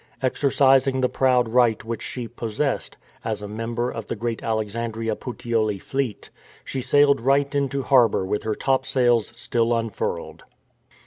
[0.23, 5.15] Exercising the proud right which she pos sessed, as a member of the great Alexandria
[5.15, 6.31] Puteoli fleet,
[6.65, 10.41] she sailed right into harbour with her topsails still unfurled.